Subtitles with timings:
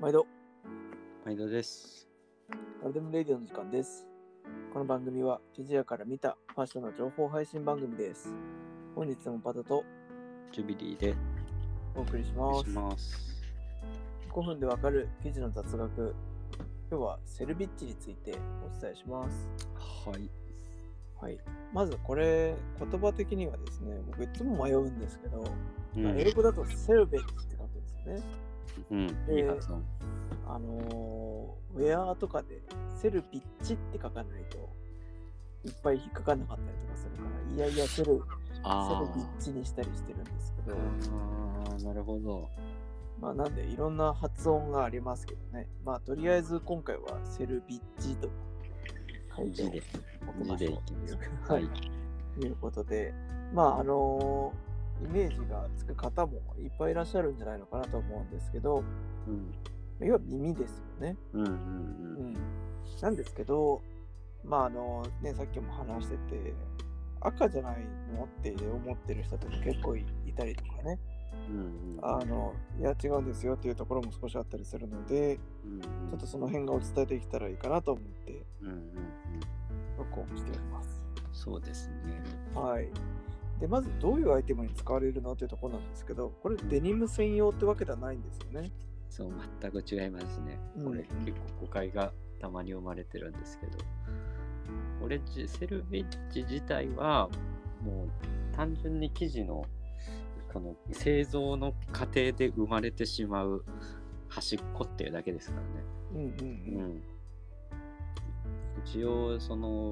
[0.00, 0.26] 毎度、
[1.26, 2.08] 毎度です。
[2.80, 4.06] カルデムレディオの時間です。
[4.72, 8.32] この番組は、記事屋から見たファッションの情報配信番組です。
[8.94, 9.84] 本日もパタと
[10.52, 11.14] ジュビリーで
[11.94, 12.70] お送りします。
[12.70, 13.42] ます。
[14.30, 16.14] 5分でわかる記事の雑学。
[16.90, 18.32] 今日はセルビッチについて
[18.64, 19.50] お伝えします。
[20.06, 20.30] はい。
[21.20, 21.38] はい。
[21.74, 25.44] まずこれ、言葉的にはですね、僕いつも迷うんですけど、
[25.94, 28.49] うん、まあ英語だと selvedge って書くんですよね。
[28.90, 29.00] うん、
[29.30, 29.84] いい発音。
[30.46, 32.60] あのーウェアとかで
[33.00, 34.68] セルビッチって書かないと
[35.64, 38.24] いっぱい引っかかんなかったりとかするから、いやいやセル、セル
[38.64, 42.48] あビッチにしたりしてるんですけど、あー、なるほど。
[43.20, 45.68] まあなんでいろんな発音がありますけどね。
[45.84, 48.28] まあとりあえず今回はセルビッチと
[49.36, 49.62] 書いて。
[50.28, 51.68] おきましょう字でいきますははいい。
[52.40, 53.14] ということで、
[53.54, 54.69] まああのー
[55.04, 58.84] イメージがつく方もいっぱいいらっしゃるんじゃないのかなと思うんですけど、
[59.26, 59.54] うん。
[60.00, 61.16] 要は耳ですよね。
[61.32, 62.34] うん、うん、うん、
[63.00, 63.82] なんですけど、
[64.44, 66.54] まああのね、さっきも話してて、
[67.20, 67.84] 赤じゃない
[68.14, 70.98] のって思ってる人とか結構いいたりとかね、
[71.48, 71.98] うん。
[72.02, 78.84] あの、いや違うんですよっていうところも少しあったりするので、うん、ちょっとその辺がお伝えできたらいいかなと思ってうん、うん、うん。
[79.98, 81.02] 録音しております。
[81.32, 82.22] そうですね。
[82.54, 82.90] はい。
[83.60, 88.70] で、まずどういうアイテムに使われるのっていうところなんですけど、これデニム専用ってわけではないんですよね。
[89.10, 90.58] そう、全く違いますね。
[90.76, 93.72] うんこれ、結構誤解がたまに生まれてるんですけど、
[95.00, 97.28] これ、じセルベッジ自体は、
[97.82, 99.64] もう単純に生地の
[100.52, 103.64] この製造の過程で生まれてしまう
[104.28, 105.68] 端っこっていうだけですからね。
[106.12, 106.96] うんうんううん。
[106.96, 107.02] ん。
[108.84, 109.90] 一応、その、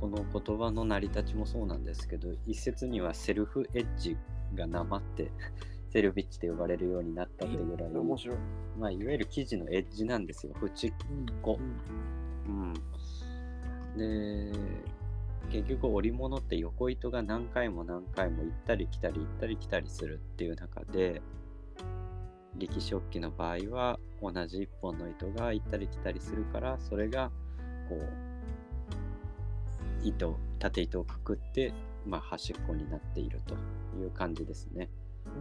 [0.00, 4.16] この言葉の成り立ちもそうなんですけど、一説にはセルフエッジ
[4.54, 5.30] がなまって、
[5.90, 8.36] セルビッチって呼ばれるようになったってぐらい、面白い。
[8.78, 10.92] まあ、いわゆる生地のエッジなんですよ、縁っ
[11.42, 11.58] こ。
[12.46, 12.74] うん。
[13.96, 14.52] で、
[15.50, 21.22] 結局織物って横糸が何回も何回も行ったり来たり行ったり来たりするっていう中で、
[22.56, 27.30] 力食器の場合は同じ一本の糸が行ったり来たりするから、それが
[27.88, 28.25] こう、
[30.02, 31.72] 糸、縦糸をくくって、
[32.04, 33.54] まあ、端っこになっていると
[33.98, 34.88] いう感じですね。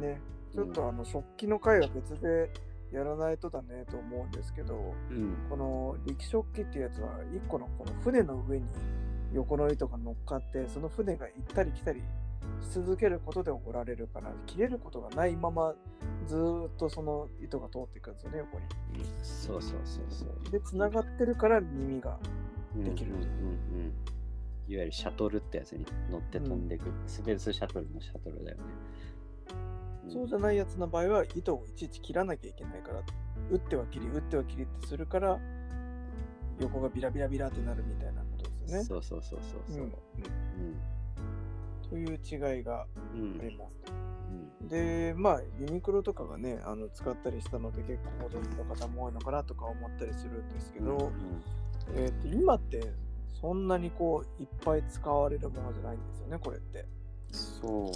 [0.00, 0.20] ね、
[0.52, 2.50] ちょっとあの食器の回は別で
[2.92, 5.36] やらないとだねと思うんですけど、うん。
[5.50, 8.66] この力食器っていうやつは一個のこの船の上に
[9.32, 12.00] 横の糸が乗っかってその船が行ったり来たり
[12.62, 15.74] し続けることで折られるから切れることがないまま
[16.26, 18.64] ずーっとその糸が通っていくんですよね横に。
[19.22, 20.50] そうそうそうそう。
[20.50, 22.18] でつながってるから耳が
[22.76, 23.34] できるうんうんうんう
[23.88, 24.13] ん
[24.68, 28.62] いわゆるシャトルってやつに乗って飛んでいく、スペースシャトルのシャトルだよね。
[30.08, 30.10] ん。
[30.10, 33.02] そうじゃないやつの場合は糸をいちいち切らなきゃいけないから
[33.50, 35.38] 打っては切り打っては切りってするから
[36.60, 38.84] 横がビラビラビラってなるみたいなことですよね。
[38.84, 39.82] そうそうそうそうそう。
[39.82, 39.94] うん。
[41.90, 43.92] という違いがうんうんありますと。
[44.62, 44.68] うん。
[44.68, 51.10] で、まあ、ユニクロとかがね、あの使ったりしたので、結構ご存知の方も多いのかなとか思ったりするんですけど、
[51.94, 52.92] えーと今って
[53.40, 56.86] そんなにこういっぱい使われるものじゃないんですよね、これって。
[57.30, 57.92] そう。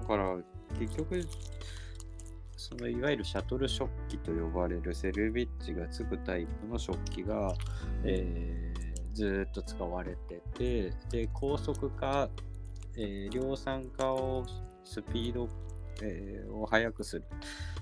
[0.00, 0.36] だから
[0.78, 1.20] 結局、
[2.56, 7.54] そのいわゆるシャトル食器と呼ばれるセルビッチがつくタイプの食器が、
[8.04, 12.30] えーずっと使われてて、で、高速化、
[12.96, 14.46] えー量産化を
[14.84, 15.48] スピード、
[16.02, 17.24] えーを速くする。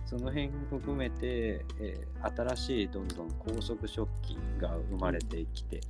[0.06, 5.80] その辺含めて、えー新しいどんどん高速食器が生まれてきて、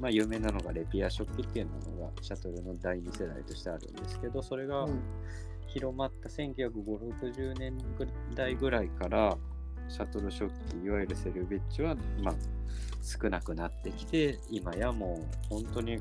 [0.00, 5.00] まあ有名なのがレピア食器っていうのがシャトルの第二世代としてあるんですけど、それがうん
[5.72, 6.72] 広まった1950、
[7.32, 7.78] 60年
[8.34, 9.36] 代ぐらいから、
[9.88, 12.34] シャトル食器、いわゆるセルビッチは、まあ、
[13.02, 15.20] 少なくなってきて、今やも
[15.50, 15.98] う本当に、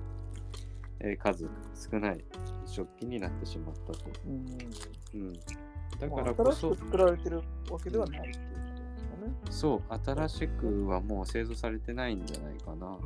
[1.00, 2.24] えー数少ない
[2.66, 4.00] 食器になってしまったと。
[4.28, 8.42] うんうん、だまあからこそ新しく、作られてるわけではないっていうこ
[8.75, 9.33] とですかね。
[9.50, 12.88] そう、新しくはもう製造されてないんじゃないかな。
[12.88, 13.00] うん、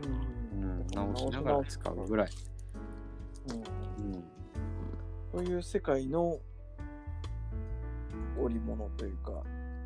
[0.96, 2.30] 直しながら使うぐらい。
[3.50, 4.24] うんうん、
[5.32, 6.40] そういう世界の
[8.40, 9.32] 織物というか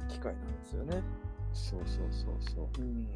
[0.08, 1.02] 機械なんですよね。
[1.54, 2.82] そうそうそうそう。
[2.82, 3.08] うん、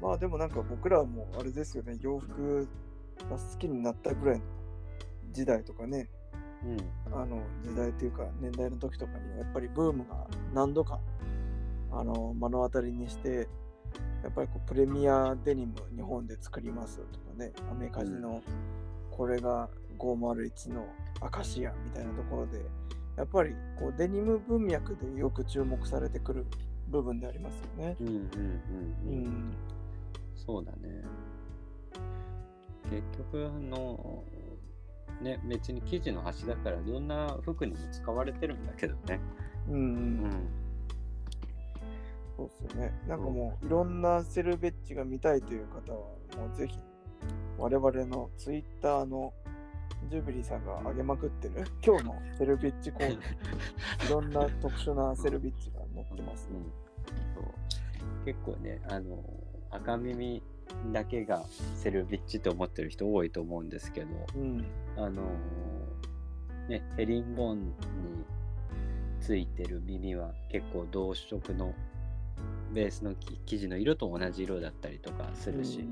[0.00, 2.68] まあでもなんか僕らはもうあれですよね洋服
[3.28, 4.44] が好きになったぐらいの
[5.32, 6.08] 時代とかね
[6.64, 11.00] うん、あの時代というか年代の時とかにはやっぱりブームが何度か
[11.90, 13.48] あの目の当たりにして
[14.22, 18.42] やっぱりこうプレミアデニム日本で作りますとかねアメカジの
[19.10, 19.68] これが
[19.98, 20.86] 501の
[21.20, 22.64] アカシアみたいなところで
[23.16, 26.46] やっぱりこうデニム文脈でよく注目されてくる
[26.88, 27.96] 部分でありますよね。
[28.00, 28.28] うんうんうんう
[29.06, 29.24] うん。
[29.24, 29.52] ん。
[30.34, 31.02] そうだね。
[32.90, 34.24] 結局、あの、
[35.22, 39.20] ね、別に生地の端だからどんな服にも使われてるんだけどね。
[39.68, 39.76] うん、う。
[39.76, 39.84] うん
[40.26, 40.61] ん。
[42.36, 42.92] そうですよね。
[43.06, 46.78] なんかもういろんなセルベッジが見たいという方は、もうぜひ
[47.58, 49.32] 我々のツイッターの
[50.10, 53.18] ジュビリーさんが上げまくってる 今日のセルベッジコーナー、
[54.06, 56.56] いろんな特殊なセルベッジが載ってますね。
[56.56, 56.72] うん
[57.34, 57.44] そう
[58.24, 59.18] 結構ね、あの、
[59.70, 60.42] 赤耳
[60.92, 61.44] だけが
[61.74, 64.64] セルビッチと思ってる人多いと思うんですけど、うん。
[64.96, 65.22] あの
[66.68, 67.72] ね、ヘリンボーンに
[69.20, 71.74] ついてる耳は結構同色の
[72.72, 75.84] ベースのき生地の色と同じ色だったりとかするし、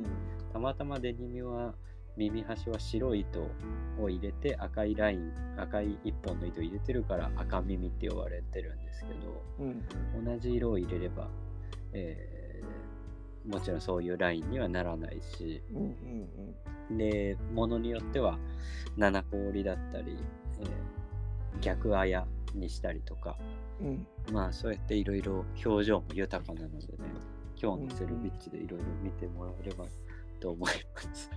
[0.53, 1.75] たまたまデニムは
[2.17, 3.41] 耳端は白い糸
[4.01, 9.85] を入れて赤いライン赤い一本の糸を入れてるから赤耳って呼ばれてるんですけどうん。
[10.19, 10.25] うん。
[10.25, 11.29] 同じ色を入れれば、
[11.93, 15.97] えーもちろんそういうラインにはならないしうん。
[16.91, 16.99] うん。
[16.99, 18.39] で物によっては
[18.99, 20.19] 七個折りだったり、
[20.61, 20.69] えー
[21.61, 23.37] 逆あやにしたりとか
[23.81, 24.07] うん。
[24.33, 26.81] まあそうやっていろいろ表情も豊かなのでね
[27.61, 29.85] 今日のセルビッチでいろいろ見てもらえれば
[30.41, 31.31] と思います。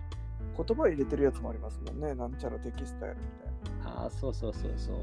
[0.56, 2.14] 言葉入れてるやつもありますもんね。
[2.14, 3.22] なんちゃらテキスタイルみ
[3.82, 4.98] たいああそうそうそうそう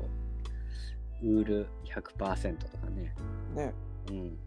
[1.23, 3.15] ウール100%とかね
[3.55, 3.67] な。
[3.67, 3.75] ね。
[4.11, 4.39] うん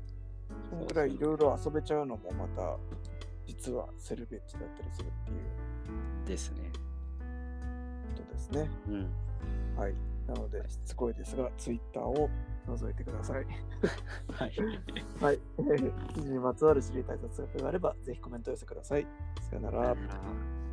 [0.70, 2.78] そのくらいいろいろ遊べちゃうのもまた、
[3.48, 6.72] 実はセルベッジだったりするっていうですね
[8.16, 8.70] ことですね。
[8.88, 9.10] うん
[9.76, 9.96] はい。
[10.28, 12.30] なので、しつこいですが、ツイッターを
[12.68, 13.46] 覗いてください。
[14.32, 14.54] はい
[15.20, 15.40] はい。
[15.60, 19.08] えー記事にまつわる知りたい雑学があれば、ぜひコメント寄せください。
[19.42, 19.84] さよなら。
[19.84, 20.73] さよなら